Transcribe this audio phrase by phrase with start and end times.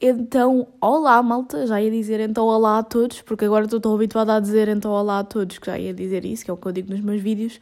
[0.00, 4.36] Então, olá malta, já ia dizer então olá a todos, porque agora estou tão habituada
[4.36, 6.68] a dizer então olá a todos que já ia dizer isso, que é o que
[6.68, 7.60] eu digo nos meus vídeos.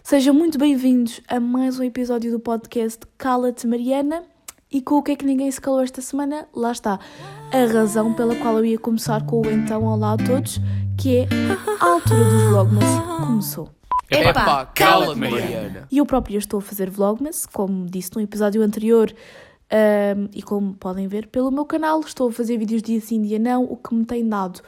[0.00, 4.22] Sejam muito bem-vindos a mais um episódio do podcast Cala-te Mariana.
[4.70, 6.46] E com o que é que ninguém se calou esta semana?
[6.54, 7.00] Lá está.
[7.52, 10.60] A razão pela qual eu ia começar com o então olá a todos,
[10.96, 11.28] que é
[11.80, 12.84] a altura dos Vlogmas
[13.26, 13.68] começou.
[14.08, 15.88] Epá, cala-te, Mariana.
[15.90, 19.12] E eu própria estou a fazer Vlogmas, como disse no episódio anterior,
[19.72, 23.38] um, e como podem ver pelo meu canal, estou a fazer vídeos dia sim, dia
[23.38, 24.60] não, o que me tem dado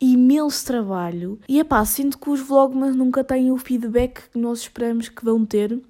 [0.00, 1.38] imenso trabalho.
[1.48, 5.24] E é pá, sinto que os vlogmas nunca têm o feedback que nós esperamos que
[5.24, 5.80] vão ter.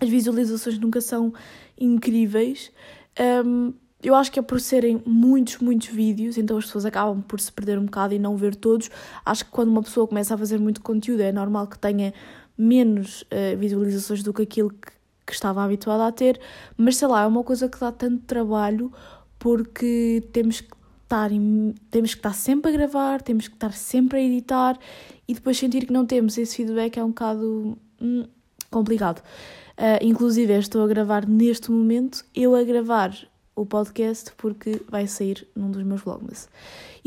[0.00, 1.34] As visualizações nunca são
[1.78, 2.70] incríveis.
[3.44, 7.40] Um, eu acho que é por serem muitos, muitos vídeos, então as pessoas acabam por
[7.40, 8.88] se perder um bocado e não ver todos.
[9.26, 12.14] Acho que quando uma pessoa começa a fazer muito conteúdo é normal que tenha
[12.56, 14.92] menos uh, visualizações do que aquilo que
[15.28, 16.40] que estava habituada a ter,
[16.76, 18.90] mas sei lá, é uma coisa que dá tanto trabalho
[19.38, 24.18] porque temos que estar, em, temos que estar sempre a gravar, temos que estar sempre
[24.18, 24.78] a editar
[25.28, 28.24] e depois sentir que não temos esse feedback é um bocado hum,
[28.70, 29.22] complicado.
[29.76, 33.14] Uh, inclusive, estou a gravar neste momento, eu a gravar
[33.54, 36.48] o podcast porque vai sair num dos meus vlogs.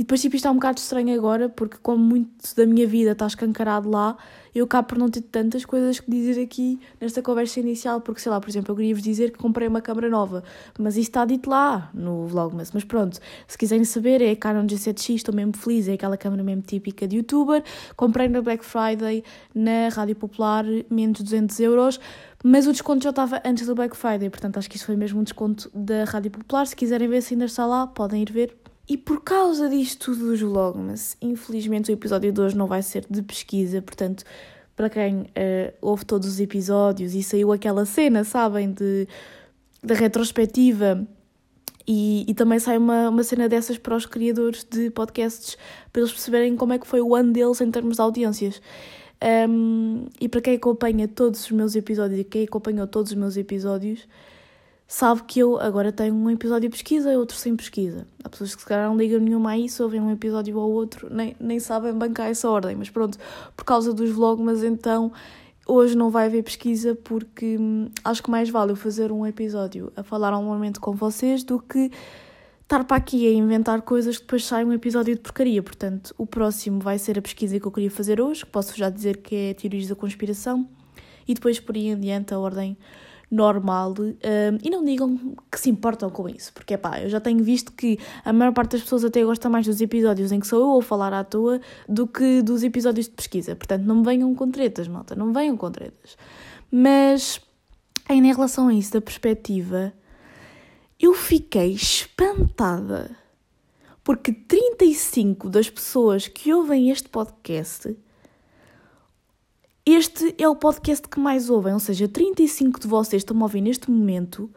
[0.02, 3.12] E depois, tipo, isto é um bocado estranho agora, porque como muito da minha vida
[3.12, 4.18] está escancarado lá,
[4.54, 8.32] eu acabo por não ter tantas coisas que dizer aqui nesta conversa inicial, porque, sei
[8.32, 10.44] lá, por exemplo, eu queria-vos dizer que comprei uma câmera nova,
[10.80, 12.72] mas isso está dito lá no Vlogmas.
[12.72, 16.42] Mas pronto, se quiserem saber, é a Canon G7X, estou mesmo feliz, é aquela câmera
[16.42, 17.64] mesmo típica de youtuber,
[17.96, 22.00] comprei na Black Friday, na Rádio Popular, menos de 200 euros,
[22.44, 25.20] mas o desconto já estava antes do Black Friday, portanto acho que isso foi mesmo
[25.20, 26.66] um desconto da Rádio Popular.
[26.66, 28.61] Se quiserem ver se ainda está lá, podem ir ver.
[28.92, 33.06] E por causa disto tudo dos Vlogmas, infelizmente o episódio de hoje não vai ser
[33.10, 34.26] de pesquisa, portanto,
[34.76, 39.08] para quem uh, ouve todos os episódios e saiu aquela cena, sabem, de,
[39.82, 41.08] da retrospectiva
[41.88, 45.58] e, e, também sai uma, uma cena dessas para os criadores de podcasts
[45.94, 48.62] para eles perceberem como é que foi o ano deles em termos de audiências.
[49.48, 53.38] Um, e para quem acompanha todos os meus episódios e quem acompanhou todos os meus
[53.38, 54.06] episódios,
[54.92, 58.06] sabe que eu agora tenho um episódio de pesquisa e outro sem pesquisa.
[58.22, 61.08] Há pessoas que se calhar não ligam nenhuma a isso, ouvem um episódio ao outro,
[61.10, 63.18] nem, nem sabem bancar essa ordem, mas pronto,
[63.56, 65.14] por causa dos vlogs, então
[65.66, 69.94] hoje não vai haver pesquisa porque hum, acho que mais vale eu fazer um episódio
[69.96, 71.90] a falar um momento com vocês do que
[72.62, 75.64] estar para aqui a inventar coisas que depois sai um episódio de porcaria.
[75.64, 78.90] Portanto, o próximo vai ser a pesquisa que eu queria fazer hoje, que posso já
[78.90, 80.68] dizer que é teorias da conspiração,
[81.26, 82.78] e depois por aí em diante a ordem
[83.32, 83.96] normal.
[84.00, 87.72] Um, e não digam que se importam com isso, porque pá, eu já tenho visto
[87.72, 90.80] que a maior parte das pessoas até gosta mais dos episódios em que sou eu
[90.80, 93.56] a falar à toa do que dos episódios de pesquisa.
[93.56, 96.18] Portanto, não me venham com tretas, malta, não me venham com tretas.
[96.70, 97.40] Mas,
[98.10, 99.94] em relação a isso, da perspectiva
[101.02, 103.10] eu fiquei espantada
[104.04, 107.98] porque 35 das pessoas que ouvem este podcast,
[110.44, 113.92] é o podcast que mais ouvem, ou seja, 35 de vocês estão a ouvir neste
[113.92, 114.50] momento,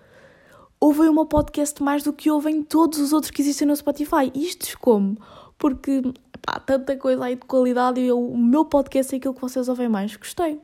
[0.81, 4.33] ouvem o meu podcast mais do que ouvem todos os outros que existem no Spotify.
[4.35, 5.19] Isto como?
[5.59, 6.03] Porque,
[6.41, 9.69] pá, tanta coisa aí de qualidade e eu, o meu podcast é aquilo que vocês
[9.69, 10.17] ouvem mais.
[10.17, 10.59] Gostei.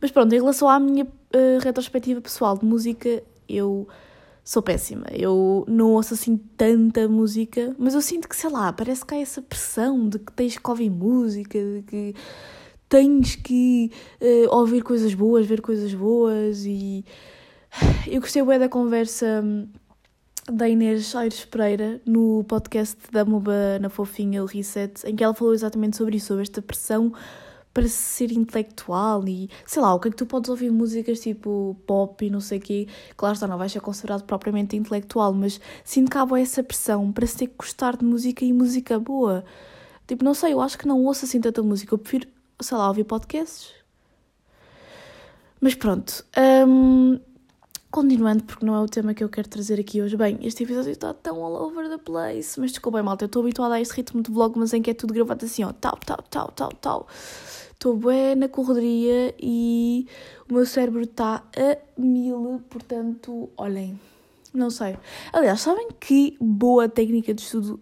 [0.00, 3.88] Mas pronto, em relação à minha uh, retrospectiva pessoal de música, eu
[4.44, 5.06] sou péssima.
[5.10, 9.18] Eu não ouço assim tanta música, mas eu sinto que, sei lá, parece que há
[9.18, 12.14] essa pressão de que tens que ouvir música, de que
[12.88, 17.04] tens que uh, ouvir coisas boas, ver coisas boas e
[18.06, 19.68] eu gostei bem da conversa hum,
[20.50, 25.34] da Inês Aires Pereira no podcast da Moba na Fofinha, o Reset, em que ela
[25.34, 27.12] falou exatamente sobre isso, sobre esta pressão
[27.74, 31.76] para ser intelectual e sei lá, o que é que tu podes ouvir músicas tipo
[31.86, 35.60] pop e não sei o quê, claro está, não vais ser considerado propriamente intelectual, mas
[35.84, 39.44] sinto que há essa pressão para se ter que gostar de música e música boa.
[40.06, 42.28] Tipo, não sei, eu acho que não ouço assim tanta música, eu prefiro,
[42.60, 43.74] sei lá, ouvir podcasts.
[45.60, 46.24] Mas pronto,
[46.68, 47.18] um,
[47.90, 50.16] continuando, porque não é o tema que eu quero trazer aqui hoje.
[50.16, 53.74] Bem, este episódio está tão all over the place, mas desculpem, malta, eu estou habituada
[53.74, 56.22] a este ritmo de vlog, mas em que é tudo gravado assim, ó, tal, tal,
[56.30, 57.06] tal, tal, tal.
[57.72, 60.06] Estou bem na correria e
[60.48, 63.98] o meu cérebro está a mil, portanto, olhem,
[64.52, 64.96] não sei.
[65.32, 67.80] Aliás, sabem que boa técnica de estudo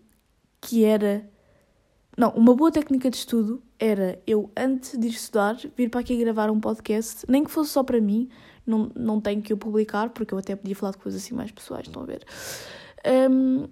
[0.60, 1.28] que era.
[2.16, 6.50] Não, uma boa técnica de estudo era eu, antes de estudar, vir para aqui gravar
[6.50, 8.28] um podcast, nem que fosse só para mim,
[8.66, 11.50] não, não tenho que o publicar, porque eu até podia falar de coisas assim mais
[11.50, 12.24] pessoais, estão a ver?
[13.30, 13.66] Um,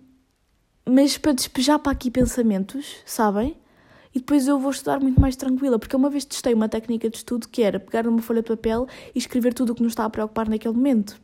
[0.85, 3.57] mas para despejar para aqui pensamentos, sabem?
[4.15, 7.17] e depois eu vou estudar muito mais tranquila, porque uma vez testei uma técnica de
[7.17, 10.05] estudo que era pegar numa folha de papel e escrever tudo o que nos está
[10.05, 11.19] a preocupar naquele momento,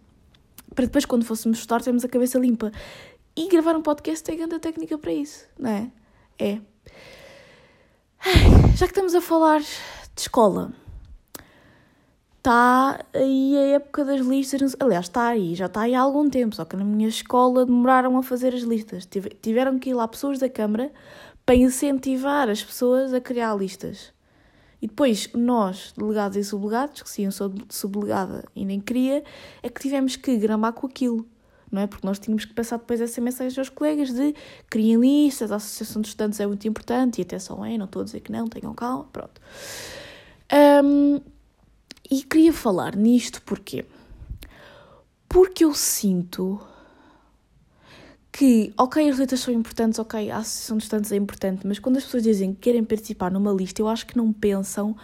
[0.75, 2.71] para depois, quando fôssemos estudar, termos a cabeça limpa.
[3.37, 5.91] E gravar um podcast é grande técnica para isso, não é?
[6.39, 6.61] É.
[8.75, 10.73] Já que estamos a falar de escola,
[12.39, 14.77] está aí a época das listas.
[14.81, 18.17] Aliás, está aí, já está aí há algum tempo, só que na minha escola demoraram
[18.17, 19.09] a fazer as listas.
[19.43, 20.93] Tiveram que ir lá pessoas da Câmara
[21.45, 24.13] para incentivar as pessoas a criar listas.
[24.81, 29.25] E depois, nós, delegados e sublegados, que se eu sou sublegada e nem queria,
[29.63, 31.27] é que tivemos que gramar com aquilo,
[31.71, 31.87] não é?
[31.87, 34.35] Porque nós tínhamos que passar depois essa mensagem aos colegas de
[34.71, 38.03] criem listas, a Associação de Estudantes é muito importante, e até só é, não estou
[38.03, 39.41] a dizer que não, tenham calma, pronto.
[40.85, 41.21] Um,
[42.11, 43.85] e queria falar nisto porque
[45.29, 46.59] Porque eu sinto
[48.33, 51.97] que, ok, as letras são importantes, ok, a associação de estudantes é importante, mas quando
[51.97, 54.97] as pessoas dizem que querem participar numa lista, eu acho que não pensam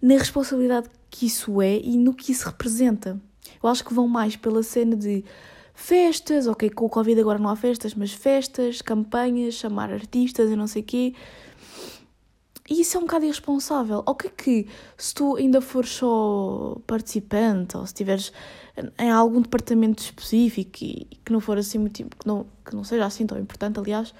[0.00, 3.18] na responsabilidade que isso é e no que isso representa.
[3.62, 5.24] Eu acho que vão mais pela cena de
[5.78, 10.56] festas, ok, com o Covid agora não há festas, mas festas, campanhas, chamar artistas e
[10.56, 11.14] não sei o quê.
[12.68, 14.02] E isso é um bocado irresponsável.
[14.04, 14.66] Ok que
[14.96, 18.32] se tu ainda fores só participante ou se estiveres
[18.98, 23.06] em algum departamento específico e que não for assim muito que não, que não seja
[23.06, 24.12] assim tão importante, aliás,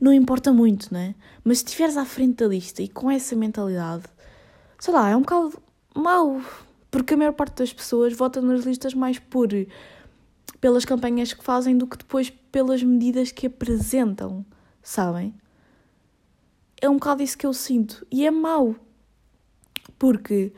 [0.00, 1.14] não importa muito, não é?
[1.42, 4.04] Mas se estiveres à frente da lista e com essa mentalidade,
[4.78, 5.62] sei lá, é um bocado
[5.94, 6.40] mau,
[6.90, 9.48] porque a maior parte das pessoas vota nas listas mais por
[10.66, 14.44] pelas campanhas que fazem do que depois pelas medidas que apresentam,
[14.82, 15.32] sabem?
[16.80, 18.74] É um bocado isso que eu sinto e é mau,
[19.96, 20.52] porque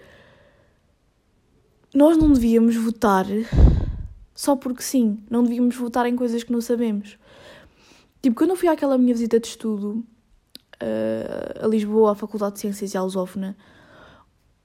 [1.95, 3.27] nós não devíamos votar
[4.35, 7.19] só porque sim, não devíamos votar em coisas que não sabemos.
[8.23, 10.03] Tipo, quando eu fui àquela minha visita de estudo
[10.83, 13.55] uh, a Lisboa, à Faculdade de Ciências e à Lusófona,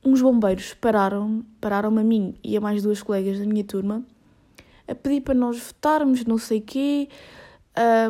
[0.05, 4.05] uns bombeiros pararam, pararam-me a mim e a mais duas colegas da minha turma
[4.87, 7.09] a pedir para nós votarmos, não sei quê.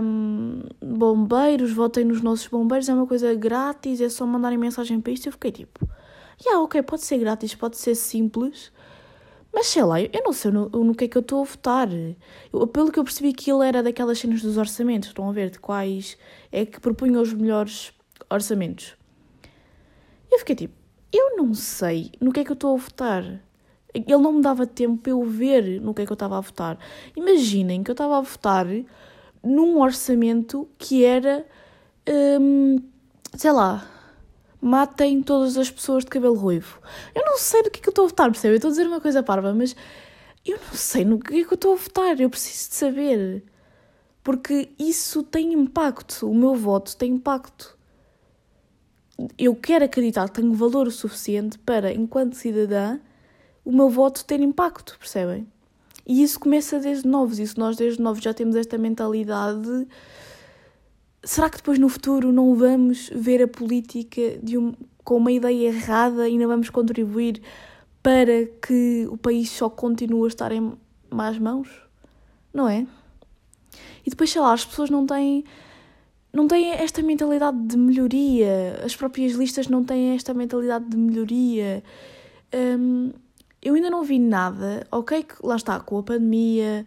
[0.01, 5.13] Um, bombeiros, votem nos nossos bombeiros, é uma coisa grátis, é só mandarem mensagem para
[5.13, 5.27] isto.
[5.27, 5.87] Eu fiquei tipo,
[6.41, 8.71] yeah, ok, pode ser grátis, pode ser simples,
[9.53, 11.87] mas sei lá, eu não sei no, no que é que eu estou a votar.
[12.51, 15.51] Eu, pelo que eu percebi que ele era daquelas cenas dos orçamentos, estão a ver
[15.51, 16.17] de quais
[16.51, 17.93] é que propunham os melhores
[18.29, 18.95] orçamentos.
[20.31, 20.73] Eu fiquei tipo,
[21.11, 23.23] eu não sei no que é que eu estou a votar.
[23.93, 26.41] Ele não me dava tempo para eu ver no que é que eu estava a
[26.41, 26.79] votar.
[27.15, 28.65] Imaginem que eu estava a votar
[29.43, 31.45] num orçamento que era,
[32.39, 32.77] hum,
[33.35, 33.87] sei lá,
[34.59, 36.79] matem todas as pessoas de cabelo ruivo.
[37.13, 38.53] Eu não sei do que é que eu estou a votar, percebe?
[38.53, 39.75] Eu estou a dizer uma coisa parva, mas
[40.45, 42.19] eu não sei no que é que eu estou a votar.
[42.19, 43.43] Eu preciso de saber.
[44.23, 46.29] Porque isso tem impacto.
[46.29, 47.77] O meu voto tem impacto.
[49.37, 52.99] Eu quero acreditar que tenho valor o suficiente para, enquanto cidadã,
[53.63, 55.47] o meu voto ter impacto, percebem?
[56.05, 57.39] E isso começa desde novos.
[57.39, 59.87] Isso nós desde novos já temos esta mentalidade
[61.23, 64.73] será que depois no futuro não vamos ver a política de um,
[65.03, 67.41] com uma ideia errada e não vamos contribuir
[68.01, 70.73] para que o país só continue a estar em
[71.09, 71.69] más mãos?
[72.53, 72.85] Não é?
[74.05, 75.45] E depois, sei lá, as pessoas não têm,
[76.31, 81.81] não têm esta mentalidade de melhoria, as próprias listas não têm esta mentalidade de melhoria.
[82.53, 83.11] Um,
[83.63, 86.85] eu ainda não vi nada, ok, que lá está, com a pandemia,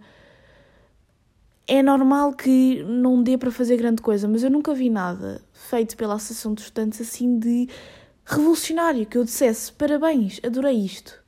[1.67, 5.97] é normal que não dê para fazer grande coisa, mas eu nunca vi nada feito
[5.97, 7.69] pela Associação de Estudantes assim de
[8.25, 11.21] revolucionário, que eu dissesse parabéns, adorei isto.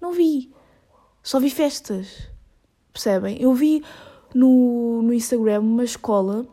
[0.00, 0.52] Não vi.
[1.22, 2.28] Só vi festas.
[2.92, 3.40] Percebem?
[3.40, 3.82] Eu vi
[4.34, 6.44] no, no Instagram uma escola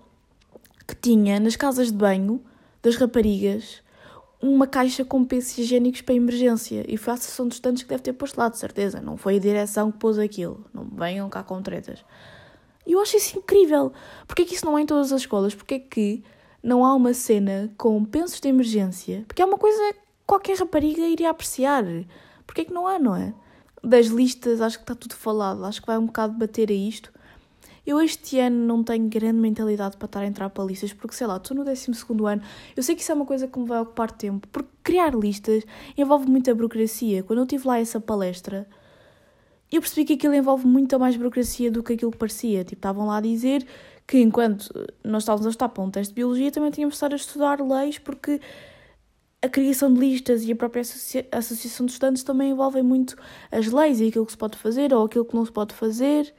[0.88, 2.41] que tinha nas casas de banho
[2.81, 3.81] das raparigas
[4.41, 6.86] uma caixa com pensos higiênicos para emergência.
[6.88, 9.01] E foi a Associação de Estudantes que deve ter posto lá, de certeza.
[9.01, 10.65] Não foi a direção que pôs aquilo.
[10.74, 12.03] Não venham cá com tretas.
[12.88, 13.91] E eu acho isso incrível.
[14.25, 15.53] Porquê que isso não é em todas as escolas?
[15.53, 16.24] Porquê que
[16.63, 19.25] não há uma cena com pensos de emergência?
[19.27, 21.84] Porque é uma coisa que qualquer rapariga iria apreciar.
[22.48, 23.34] Porquê que não há, não é?
[23.84, 25.65] Das listas, acho que está tudo falado.
[25.65, 27.12] Acho que vai um bocado bater a isto.
[27.86, 31.27] Eu este ano não tenho grande mentalidade para estar a entrar para listas, porque sei
[31.27, 31.91] lá, estou no 12
[32.27, 32.41] ano.
[32.75, 35.63] Eu sei que isso é uma coisa que me vai ocupar tempo, porque criar listas
[35.98, 37.24] envolve muita burocracia.
[37.24, 38.67] Quando eu tive lá essa palestra,
[39.71, 42.63] eu percebi que aquilo envolve muita mais burocracia do que aquilo que parecia.
[42.63, 43.65] Tipo, estavam lá a dizer
[44.07, 44.69] que enquanto
[45.03, 47.62] nós estávamos a estar para um teste de biologia, também tínhamos de estar a estudar
[47.62, 48.41] leis, porque
[49.41, 53.15] a criação de listas e a própria associa associação de estudantes também envolvem muito
[53.51, 56.33] as leis e aquilo que se pode fazer ou aquilo que não se pode fazer.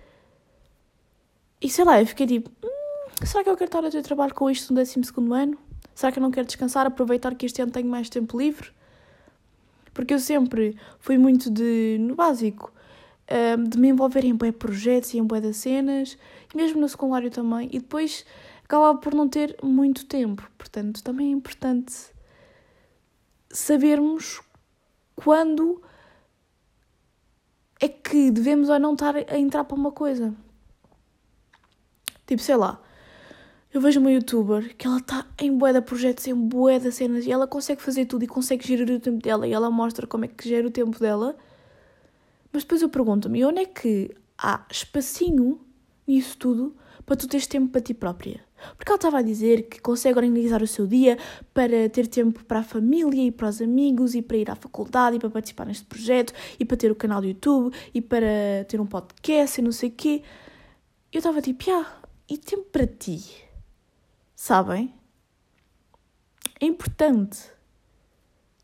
[1.61, 4.35] E sei lá, eu fiquei tipo, hum, será que eu quero estar a ter trabalho
[4.35, 5.01] com isto no 12
[5.33, 5.59] ano?
[5.95, 8.71] Será que eu não quero descansar, aproveitar que este ano tenho mais tempo livre?
[9.93, 12.73] Porque eu sempre fui muito de, no básico,
[13.31, 16.17] um, de me envolver em bué projetos e em bué das cenas,
[16.53, 18.25] e mesmo no secundário também, e depois
[18.65, 20.51] acabava por não ter muito tempo.
[20.57, 21.93] Portanto, também é importante
[23.51, 24.41] sabermos
[25.15, 25.83] quando
[27.81, 30.35] é que devemos ou não estar a entrar para uma coisa.
[32.31, 32.81] Tipo, sei lá,
[33.75, 37.27] eu vejo uma youtuber que ela está em bué de projetos, em bué de cenas,
[37.27, 40.27] e ela consegue fazer tudo e consegue gerir o tempo dela, e ela mostra como
[40.27, 41.37] é que gera o tempo dela.
[42.53, 45.61] Mas depois eu pergunto-me, onde é que há espacinho
[46.07, 48.45] nisso tudo para tu teres tempo para ti própria?
[48.77, 51.19] Porque ela estava a dizer que consegue organizar o seu dia
[51.53, 55.17] para ter tempo para a família e para os amigos e para ir à faculdade
[55.17, 58.81] e para participar neste projeto e para ter o canal do YouTube e para ter
[58.81, 60.23] um podcast e não sei o quê.
[61.13, 62.00] Eu estava tipo, ah,
[62.31, 63.45] e tempo para ti?
[64.37, 64.95] Sabem?
[66.61, 67.51] É importante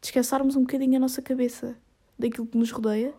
[0.01, 1.77] descansarmos um bocadinho a nossa cabeça
[2.17, 3.13] daquilo que nos rodeia.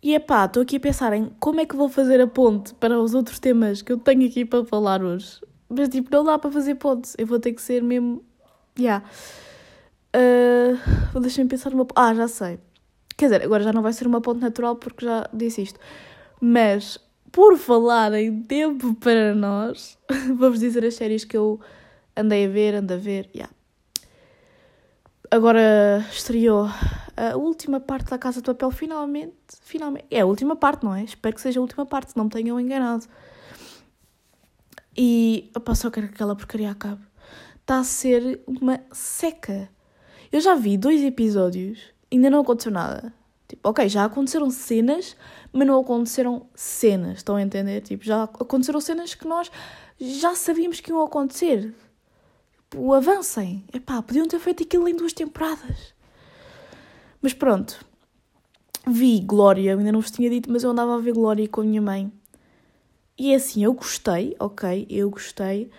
[0.00, 2.72] E é pá, estou aqui a pensar em como é que vou fazer a ponte
[2.74, 5.40] para os outros temas que eu tenho aqui para falar hoje.
[5.68, 7.10] Mas tipo, não dá para fazer ponte.
[7.18, 8.24] Eu vou ter que ser mesmo.
[8.78, 9.04] Yeah.
[10.14, 11.86] Uh, Deixa-me pensar numa.
[11.96, 12.60] Ah, já sei.
[13.16, 15.80] Quer dizer, agora já não vai ser uma ponte natural porque já disse isto.
[16.40, 16.98] Mas,
[17.32, 19.98] por falar em tempo para nós,
[20.36, 21.60] vamos dizer as séries que eu
[22.16, 23.30] andei a ver, ando a ver.
[23.34, 23.52] Yeah.
[25.30, 26.68] Agora estreou
[27.16, 29.34] a última parte da Casa de Papel, finalmente.
[29.60, 30.06] finalmente.
[30.10, 31.04] É a última parte, não é?
[31.04, 33.06] Espero que seja a última parte, não me tenham enganado.
[34.96, 37.02] E opa, só quero que aquela porcaria acabe.
[37.60, 39.68] Está a ser uma seca.
[40.32, 41.78] Eu já vi dois episódios,
[42.10, 43.12] ainda não aconteceu nada.
[43.48, 45.16] Tipo, ok, já aconteceram cenas,
[45.50, 47.80] mas não aconteceram cenas, estão a entender?
[47.80, 49.50] Tipo, já aconteceram cenas que nós
[49.98, 51.74] já sabíamos que iam acontecer.
[52.70, 53.64] Tipo, avancem.
[53.72, 55.94] Epá, podiam ter feito aquilo em duas temporadas.
[57.22, 57.84] Mas pronto.
[58.86, 61.64] Vi Glória, ainda não vos tinha dito, mas eu andava a ver Glória com a
[61.64, 62.12] minha mãe.
[63.18, 65.70] E é assim, eu gostei, ok, eu gostei.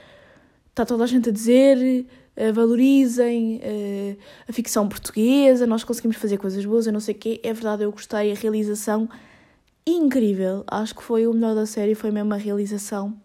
[0.69, 2.05] Está toda a gente a dizer,
[2.53, 4.17] valorizem uh,
[4.47, 7.39] a ficção portuguesa, nós conseguimos fazer coisas boas, eu não sei o quê.
[7.43, 9.09] É verdade, eu gostei, a realização
[9.85, 10.63] incrível.
[10.67, 13.19] Acho que foi o melhor da série, foi mesmo a realização.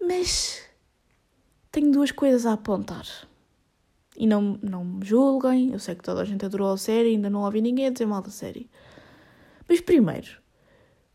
[0.00, 0.62] Mas
[1.70, 3.06] tenho duas coisas a apontar.
[4.16, 7.30] E não, não me julguem, eu sei que toda a gente adorou a série, ainda
[7.30, 8.68] não ouvi ninguém a dizer mal da série.
[9.68, 10.40] Mas primeiro,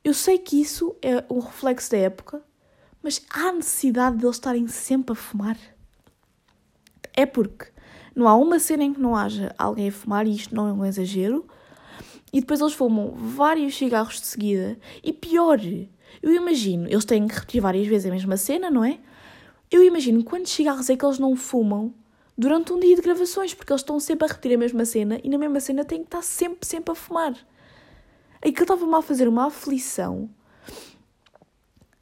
[0.04, 2.42] eu sei que isso é um reflexo da época,
[3.04, 5.58] mas há necessidade de eles estarem sempre a fumar?
[7.16, 7.68] É porque
[8.16, 10.74] não há uma cena em que não haja alguém a fumar, e isto não é
[10.74, 11.46] um exagero,
[12.32, 14.78] e depois eles fumam vários cigarros de seguida.
[15.04, 15.60] E pior,
[16.22, 19.00] eu imagino, eles têm que repetir várias vezes a mesma cena, não é?
[19.72, 21.94] Eu imagino quantos cigarros é que eles não fumam
[22.38, 25.30] durante um dia de gravações, porque eles estão sempre a repetir a mesma cena e
[25.30, 27.34] na mesma cena têm que estar sempre, sempre a fumar.
[28.38, 30.30] Aquilo estava-me a fazer uma aflição.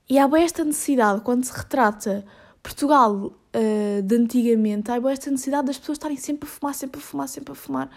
[0.10, 2.26] E há esta necessidade, quando se retrata
[2.64, 7.04] Portugal uh, de antigamente, há esta necessidade das pessoas estarem sempre a fumar, sempre a
[7.04, 7.90] fumar, sempre a fumar.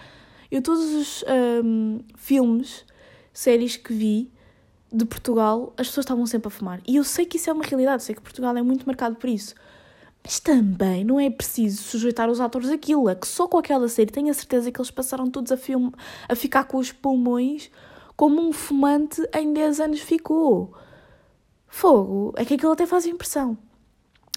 [0.51, 2.85] Eu, todos os um, ehm, filmes,
[3.33, 4.31] séries que vi
[4.93, 6.81] de Portugal, as pessoas estavam sempre a fumar.
[6.87, 9.29] E eu sei que isso é uma realidade, sei que Portugal é muito marcado por
[9.29, 9.55] isso.
[10.23, 13.09] Mas também não é preciso sujeitar os atores àquilo.
[13.09, 15.93] É que só com aquela série tenho a certeza que eles passaram todos a, filme,
[16.29, 17.71] a ficar com os pulmões
[18.17, 20.73] como um fumante em 10 anos ficou.
[21.69, 23.59] Fogo, é que aquilo até faz impressão.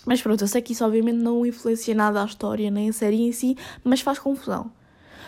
[0.05, 3.21] Mas pronto, eu sei que isso obviamente não influencia nada a história nem a série
[3.21, 4.71] em si, mas faz confusão.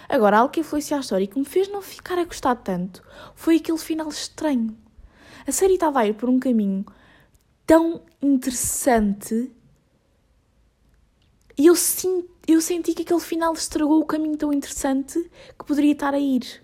[0.08, 3.04] Agora, algo que influencia a história e que me fez não ficar a gostar tanto
[3.36, 4.76] foi aquele final estranho.
[5.48, 6.86] A série estava a ir por um caminho
[7.66, 9.52] tão interessante
[11.58, 15.92] e eu, sim, eu senti que aquele final estragou o caminho tão interessante que poderia
[15.92, 16.62] estar a ir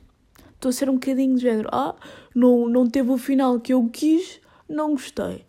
[0.57, 1.95] estou a ser um bocadinho de género, ah,
[2.35, 5.45] não, não teve o final que eu quis, não gostei.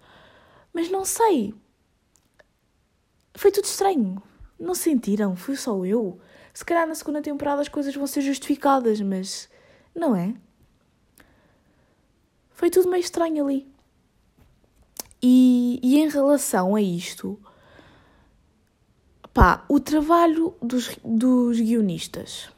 [0.73, 1.55] Mas não sei.
[3.39, 4.21] Foi tudo estranho.
[4.59, 5.37] Não sentiram?
[5.37, 6.19] Fui só eu.
[6.53, 9.49] Se calhar na segunda temporada as coisas vão ser justificadas, mas
[9.95, 10.35] não é?
[12.51, 13.73] Foi tudo meio estranho ali.
[15.23, 17.39] E, e em relação a isto,
[19.33, 22.51] pá, o trabalho dos, dos guionistas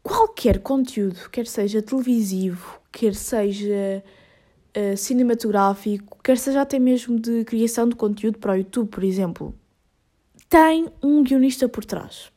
[0.00, 4.02] qualquer conteúdo, quer seja televisivo, quer seja
[4.76, 9.54] uh, cinematográfico, quer seja até mesmo de criação de conteúdo para o YouTube, por exemplo,
[10.48, 12.30] tem um guionista por trás.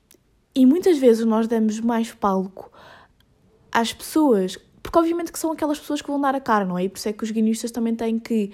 [0.55, 2.71] E muitas vezes nós damos mais palco
[3.71, 6.85] às pessoas, porque obviamente que são aquelas pessoas que vão dar a cara, não é?
[6.85, 8.51] E por isso é que os guionistas também têm que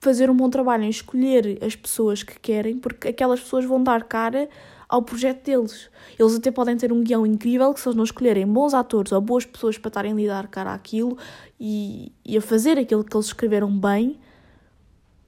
[0.00, 4.04] fazer um bom trabalho em escolher as pessoas que querem, porque aquelas pessoas vão dar
[4.04, 4.48] cara
[4.88, 5.90] ao projeto deles.
[6.18, 9.20] Eles até podem ter um guião incrível que se eles não escolherem bons atores ou
[9.20, 11.18] boas pessoas para estarem a lidar cara àquilo
[11.60, 14.18] e, e a fazer aquilo que eles escreveram bem,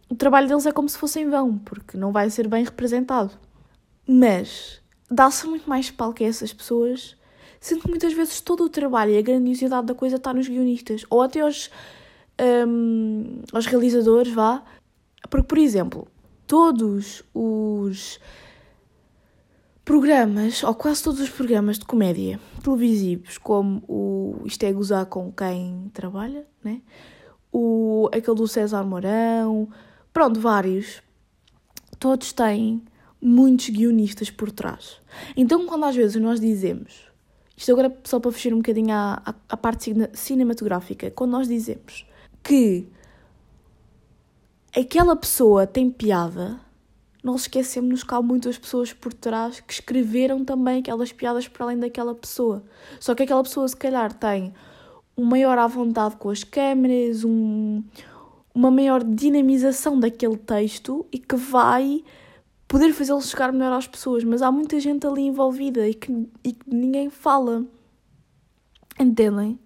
[0.08, 3.32] o trabalho deles é como se fosse em vão, porque não vai ser bem representado.
[4.06, 7.16] Mas dá-se muito mais palco a essas pessoas,
[7.60, 11.04] sendo que muitas vezes todo o trabalho e a grandiosidade da coisa está nos guionistas,
[11.10, 11.70] ou até aos,
[12.66, 14.64] um, aos realizadores, vá.
[15.28, 16.08] Porque, por exemplo,
[16.46, 18.18] todos os
[19.90, 25.32] programas, ou quase todos os programas de comédia televisivos, como o Isto é Gozar com
[25.32, 26.80] quem trabalha, né?
[27.52, 29.68] o, aquele do César Mourão,
[30.12, 31.02] pronto, vários,
[31.98, 32.84] todos têm
[33.20, 35.00] muitos guionistas por trás.
[35.36, 37.10] Então, quando às vezes nós dizemos,
[37.56, 42.06] isto agora só para fugir um bocadinho à, à parte cinematográfica, quando nós dizemos
[42.44, 42.86] que
[44.72, 46.60] aquela pessoa tem piada,
[47.22, 51.78] nós esquecemos que há muitas pessoas por trás que escreveram também aquelas piadas para além
[51.78, 52.64] daquela pessoa.
[52.98, 54.54] Só que aquela pessoa, se calhar, tem
[55.16, 57.82] um maior à vontade com as câmeras, um,
[58.54, 62.02] uma maior dinamização daquele texto e que vai
[62.66, 64.24] poder fazê-lo chegar melhor às pessoas.
[64.24, 66.10] Mas há muita gente ali envolvida e que,
[66.42, 67.66] e que ninguém fala.
[68.98, 69.58] Entendem?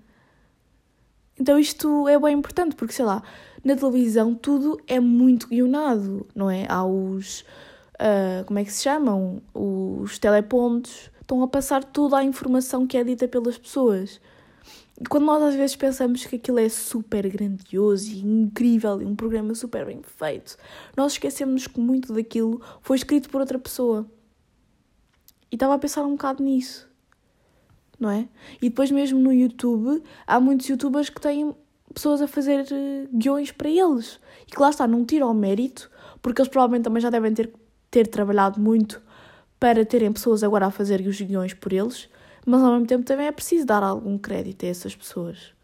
[1.39, 3.23] Então isto é bem importante, porque sei lá,
[3.65, 6.67] na televisão tudo é muito guionado, não é?
[6.69, 7.41] Há os.
[7.95, 9.41] Uh, como é que se chamam?
[9.55, 14.21] Os telepontos estão a passar toda a informação que é dita pelas pessoas.
[15.01, 19.17] E quando nós às vezes pensamos que aquilo é super grandioso e incrível e um
[19.17, 20.57] programa super bem feito,
[20.97, 24.07] nós esquecemos que muito daquilo foi escrito por outra pessoa.
[25.51, 26.89] E estava a pensar um bocado nisso,
[27.99, 28.29] não é?
[28.61, 31.55] E depois, mesmo no YouTube, há muitos youtubers que têm
[31.95, 34.21] pessoas a fazer uh, guiões para eles.
[34.47, 37.53] E que lá está, não tira o mérito, porque eles provavelmente também já devem ter,
[37.91, 39.01] ter trabalhado muito
[39.59, 42.09] para terem pessoas agora a fazer os guiões por eles,
[42.45, 45.55] mas ao mesmo tempo também é preciso dar algum crédito a essas pessoas.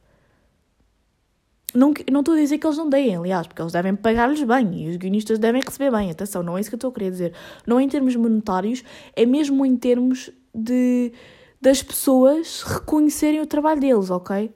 [1.74, 4.86] Não, não estou a dizer que eles não deem, aliás, porque eles devem pagar-lhes bem
[4.86, 6.10] e os guionistas devem receber bem.
[6.10, 7.34] Atenção, não é isso que eu estou a querer dizer.
[7.66, 8.82] Não é em termos monetários,
[9.14, 11.12] é mesmo em termos de
[11.60, 14.50] das pessoas reconhecerem o trabalho deles, ok?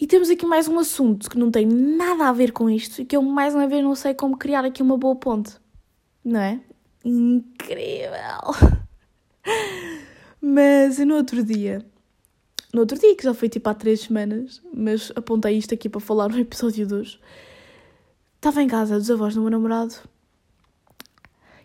[0.00, 3.04] E temos aqui mais um assunto que não tem nada a ver com isto e
[3.04, 5.56] que eu mais uma vez não sei como criar aqui uma boa ponte.
[6.24, 6.60] Não é?
[7.04, 8.76] Incrível!
[10.40, 11.84] Mas no outro dia,
[12.72, 16.00] no outro dia, que já foi tipo há três semanas, mas apontei isto aqui para
[16.00, 17.18] falar no episódio 2,
[18.36, 19.96] estava em casa dos avós do meu namorado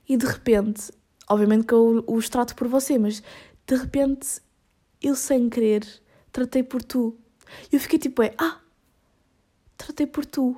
[0.10, 0.92] e de repente,
[1.30, 3.22] obviamente que eu os trato por você, mas
[3.68, 4.42] de repente
[5.02, 5.86] eu sem querer
[6.32, 7.16] tratei por tu.
[7.72, 8.60] E eu fiquei tipo, é, ah,
[9.78, 10.58] tratei por tu.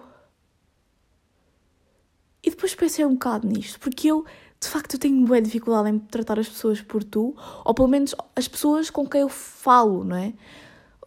[2.43, 4.23] E depois pensei um bocado nisto, porque eu,
[4.59, 8.15] de facto, eu tenho boa dificuldade em tratar as pessoas por tu, ou pelo menos
[8.35, 10.33] as pessoas com quem eu falo, não é?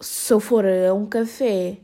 [0.00, 1.80] Se eu for a um café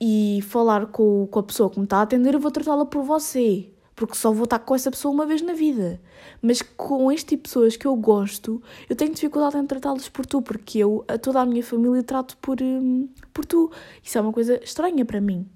[0.00, 3.02] e falar com, com a pessoa que me está a atender, eu vou tratá-la por
[3.02, 6.00] você porque só vou estar com essa pessoa uma vez na vida.
[6.42, 10.26] Mas com este tipo de pessoas que eu gosto, eu tenho dificuldade em tratá-los por
[10.26, 13.70] tu, porque eu, a toda a minha família, trato por, hum, por tu.
[14.02, 15.46] Isso é uma coisa estranha para mim.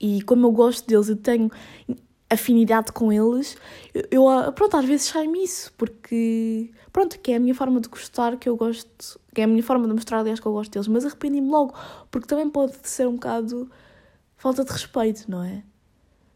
[0.00, 1.50] E como eu gosto deles e tenho
[2.30, 3.56] afinidade com eles,
[4.10, 7.88] eu, eu pronto, às vezes sai-me isso, porque, pronto, que é a minha forma de
[7.88, 10.70] gostar, que eu gosto, que é a minha forma de mostrar, aliás, que eu gosto
[10.70, 11.74] deles, mas arrependi-me logo,
[12.08, 13.68] porque também pode ser um bocado
[14.36, 15.64] falta de respeito, não é?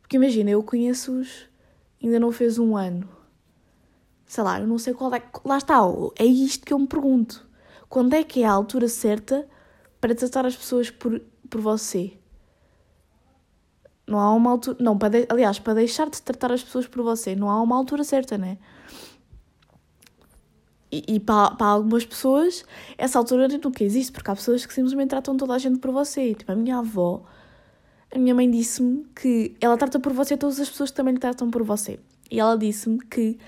[0.04, 1.48] Porque imagina, eu conheço-os,
[2.02, 3.08] ainda não fez um ano.
[4.26, 5.22] Sei lá, eu não sei qual é.
[5.42, 5.78] Lá está,
[6.18, 7.48] é isto que eu me pergunto.
[7.88, 9.48] Quando é que é a altura certa
[9.98, 12.18] para tratar as pessoas por, por você?
[14.06, 14.76] Não há uma altura.
[14.78, 17.74] Não, para de, aliás, para deixar de tratar as pessoas por você, não há uma
[17.74, 18.58] altura certa, né?
[20.92, 22.62] E, e para, para algumas pessoas,
[22.98, 26.34] essa altura nunca existe, porque há pessoas que simplesmente tratam toda a gente por você.
[26.34, 27.24] Tipo, a minha avó
[28.14, 31.20] a minha mãe disse-me que ela trata por você todas as pessoas que também lhe
[31.20, 31.98] tratam por você.
[32.30, 33.38] E ela disse-me que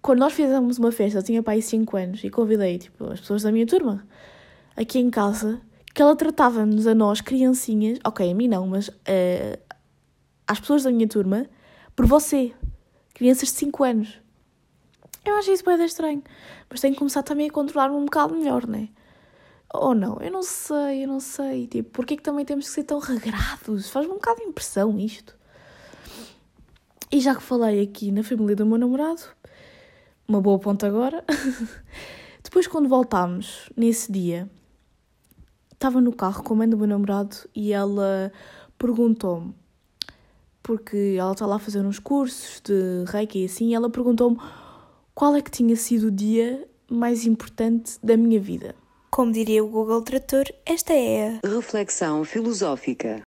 [0.00, 3.42] quando nós fizemos uma festa, eu tinha pai 5 anos e convidei tipo, as pessoas
[3.42, 4.06] da minha turma
[4.76, 5.60] aqui em casa,
[5.92, 9.58] que ela tratava-nos a nós, criancinhas, ok, a mim não, mas uh,
[10.46, 11.46] às pessoas da minha turma,
[11.96, 12.52] por você,
[13.12, 14.20] crianças de 5 anos.
[15.24, 16.22] Eu acho isso bem estranho,
[16.70, 18.88] mas tenho que começar também a controlar-me um bocado melhor, né?
[19.74, 21.66] Ou não, eu não sei, eu não sei.
[21.66, 23.88] Tipo, porquê que também temos que ser tão regrados?
[23.88, 25.36] Faz-me um bocado de impressão isto.
[27.10, 29.22] E já que falei aqui na família do meu namorado,
[30.26, 31.24] uma boa ponta agora.
[32.42, 34.50] Depois, quando voltámos, nesse dia,
[35.72, 38.32] estava no carro com a mãe do meu namorado e ela
[38.78, 39.54] perguntou-me,
[40.62, 44.38] porque ela está lá a fazer uns cursos de reiki e assim, e ela perguntou-me
[45.14, 48.74] qual é que tinha sido o dia mais importante da minha vida.
[49.14, 53.20] Como diria o Google Trator, esta é a reflexão filosófica.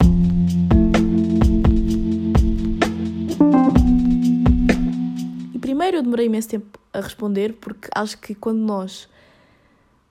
[5.54, 9.08] E primeiro eu demorei imenso tempo a responder, porque acho que quando nós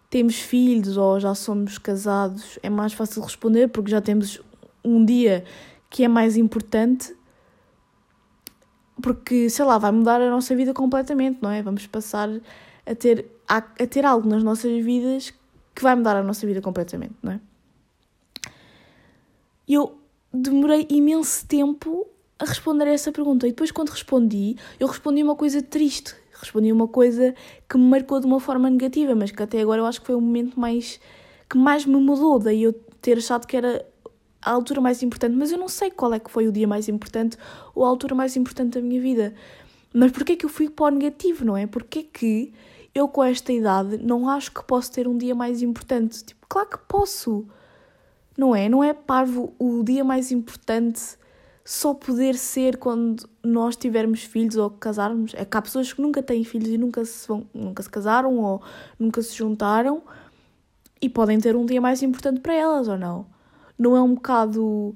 [0.09, 4.41] temos filhos ou já somos casados é mais fácil responder, porque já temos
[4.85, 5.45] um dia
[5.91, 7.13] que é mais importante
[9.03, 11.61] porque, sei lá, vai mudar a nossa vida completamente, não é?
[11.61, 12.31] Vamos passar
[12.87, 15.35] a ter, a, a ter algo nas nossas vidas
[15.75, 17.41] que vai mudar a nossa vida completamente, não é?
[19.67, 19.99] Eu
[20.33, 22.07] demorei imenso tempo
[22.39, 23.47] a responder a essa pergunta.
[23.47, 26.15] E depois, quando respondi, eu respondi uma coisa triste.
[26.33, 27.35] Respondi uma coisa
[27.69, 30.15] que me marcou de uma forma negativa, mas que até agora eu acho que foi
[30.15, 31.01] o momento mais
[31.49, 32.39] que mais me mudou.
[32.39, 33.87] Daí eu ter achado que era
[34.43, 36.89] a altura mais importante, mas eu não sei qual é que foi o dia mais
[36.89, 37.39] importante
[37.75, 39.35] ou a altura mais importante da minha vida.
[39.93, 41.67] Mas porquê é que eu fui para o negativo, não é?
[41.67, 42.53] Porquê que
[42.95, 46.25] eu com esta idade não acho que posso ter um dia mais importante?
[46.25, 47.47] Tipo, claro que posso.
[48.37, 48.69] Não é?
[48.69, 51.01] Não é parvo o dia mais importante
[51.65, 55.33] só poder ser quando nós tivermos filhos ou casarmos.
[55.35, 58.39] É que há pessoas que nunca têm filhos e nunca se, vão, nunca se casaram
[58.39, 58.63] ou
[58.99, 60.03] nunca se juntaram
[61.01, 63.35] e podem ter um dia mais importante para elas ou não
[63.79, 64.95] não é um bocado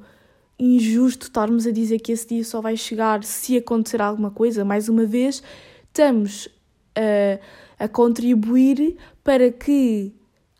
[0.59, 4.65] injusto estarmos a dizer que esse dia só vai chegar se acontecer alguma coisa?
[4.65, 5.43] Mais uma vez,
[5.87, 6.49] estamos
[6.97, 7.39] a,
[7.79, 10.12] a contribuir para que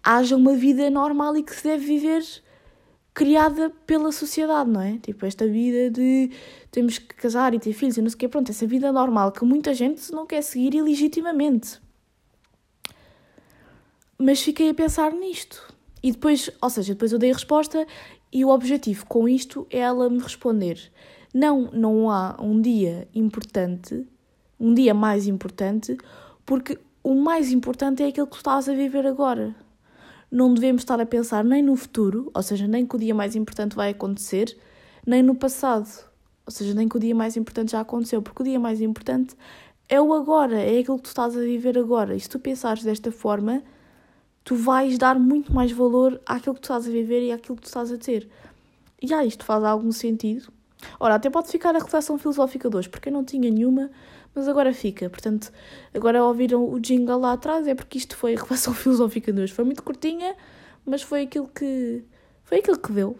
[0.03, 2.23] haja uma vida normal e que se deve viver
[3.13, 4.99] criada pela sociedade, não é?
[4.99, 6.31] Tipo, esta vida de
[6.71, 9.33] temos que casar e ter filhos e não sei o quê, pronto, essa vida normal
[9.33, 11.81] que muita gente não quer seguir ilegitimamente.
[14.17, 15.75] Mas fiquei a pensar nisto.
[16.01, 17.87] E depois, ou seja, depois eu dei a resposta
[18.33, 20.93] e o objetivo com isto é ela me responder:
[21.35, 24.07] não, não há um dia importante,
[24.61, 25.97] um dia mais importante,
[26.47, 29.55] porque o mais importante é aquilo que tu estás a viver agora.
[30.31, 33.35] Não devemos estar a pensar nem no futuro, ou seja, nem que o dia mais
[33.35, 34.57] importante vai acontecer,
[35.07, 35.89] nem no passado,
[36.45, 39.35] ou seja, nem que o dia mais importante já aconteceu, porque o dia mais importante
[39.89, 42.15] é o agora, é aquilo que tu estás a viver agora.
[42.15, 43.63] E se tu pensares desta forma,
[44.45, 47.63] tu vais dar muito mais valor àquilo que tu estás a viver e àquilo que
[47.63, 48.29] tu estás a ter.
[49.01, 50.53] E ah, isto faz algum sentido.
[51.01, 53.91] Ora, até pode ficar a reflexão filosófica de hoje, porque eu não tinha nenhuma,
[54.35, 55.09] mas agora fica.
[55.11, 55.53] Portanto,
[55.95, 59.53] agora ouviram o jingle lá atrás, é porque isto foi a reflexão filosófica de hoje.
[59.53, 60.35] Foi muito curtinha,
[60.85, 62.05] mas foi aquilo que.
[62.45, 63.19] Foi aquilo que deu.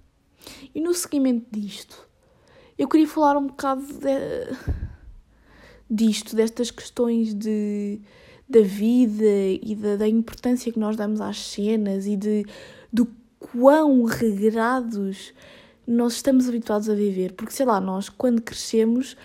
[0.74, 2.08] e no seguimento disto,
[2.78, 4.56] eu queria falar um bocado de,
[5.88, 8.00] disto, destas questões de
[8.50, 9.24] da vida
[9.62, 12.44] e da, da importância que nós damos às cenas e de,
[12.92, 13.06] do
[13.38, 15.32] quão regrados
[15.86, 17.32] nós estamos habituados a viver.
[17.32, 19.16] Porque, sei lá, nós quando crescemos,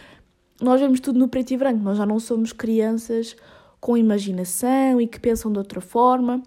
[0.62, 3.36] nós vemos tudo no preto e branco, nós já não somos crianças
[3.80, 6.42] com imaginação e que pensam de outra forma.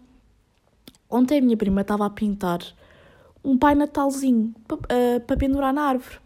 [1.10, 2.60] Ontem a minha prima estava a pintar
[3.44, 6.18] um Pai Natalzinho para uh, pendurar na árvore.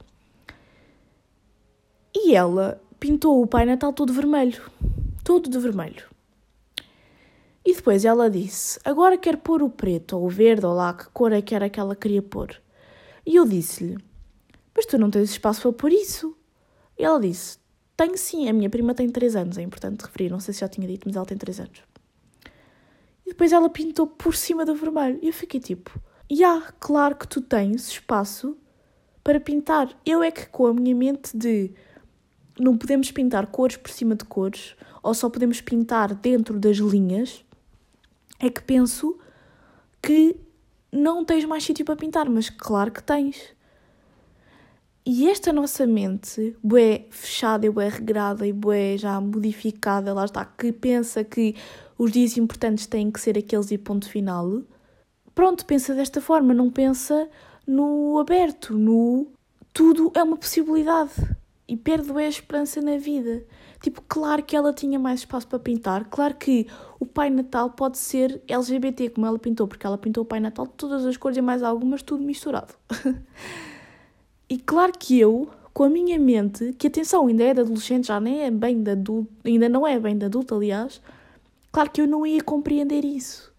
[2.15, 4.63] E ela pintou o Pai Natal todo vermelho.
[5.25, 6.05] Todo de vermelho.
[7.65, 11.09] E depois ela disse: Agora quero pôr o preto, ou o verde, ou lá que
[11.11, 12.61] cor é que era que ela queria pôr.
[13.25, 13.99] E eu disse-lhe:
[14.75, 16.37] Mas tu não tens espaço para pôr isso.
[16.99, 17.59] E ela disse:
[18.03, 20.69] Tenho sim, a minha prima tem 3 anos, é importante referir, não sei se já
[20.69, 21.85] tinha dito, mas ela tem 3 anos.
[23.25, 25.21] E depois ela pintou por cima do vermelho.
[25.23, 28.57] E eu fiquei tipo: Ya, yeah, claro que tu tens espaço
[29.23, 29.97] para pintar.
[30.05, 31.71] Eu é que com a minha mente de
[32.59, 37.45] não podemos pintar cores por cima de cores, ou só podemos pintar dentro das linhas
[38.41, 39.17] é que penso
[40.03, 40.35] que
[40.91, 43.55] não tens mais sítio para pintar, mas claro que tens.
[45.05, 50.45] E esta nossa mente, bué fechada e bué regrada e bué já modificada, lá está,
[50.45, 51.57] que pensa que
[51.99, 54.63] os dias importantes têm que ser aqueles e ponto final,
[55.35, 57.29] pronto, pensa desta forma, não pensa
[57.67, 59.27] no aberto, no
[59.73, 61.13] tudo é uma possibilidade
[61.67, 63.45] e perde a esperança na vida.
[63.81, 66.69] Tipo, claro que ela tinha mais espaço para pintar, claro que
[67.01, 70.65] o Pai Natal pode ser LGBT, como ela pintou, porque ela pintou o Pai Natal
[70.65, 72.75] de todas as cores e mais algumas, tudo misturado.
[74.53, 78.21] e claro que eu, com a minha mente, que atenção, ainda é de adolescente, já
[78.21, 81.01] nem é bem de adulto, ainda não é bem de adulto, aliás,
[81.71, 83.53] claro que eu não ia compreender isso.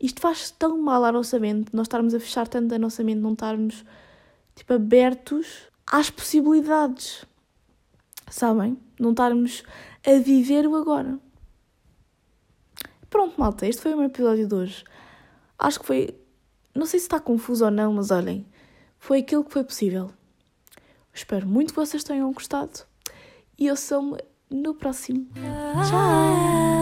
[0.00, 3.20] Isto faz tão mal à nossa mente, nós estarmos a fechar tanto a nossa mente,
[3.20, 3.84] não estarmos,
[4.54, 7.24] tipo, abertos às possibilidades
[8.30, 8.78] sabem?
[8.98, 9.62] Não estarmos
[10.06, 11.18] a viver o agora.
[13.08, 14.84] Pronto, malta, este foi o meu episódio de hoje.
[15.58, 16.16] Acho que foi.
[16.74, 18.46] Não sei se está confuso ou não, mas olhem,
[19.00, 20.12] foi aquilo que foi possível.
[21.12, 22.84] Espero muito que vocês tenham gostado
[23.58, 25.26] e eu sou-me no próximo.
[25.88, 26.79] Tchau!